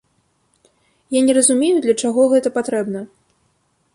[1.15, 2.99] Я не разумею, для чаго гэта патрэбна.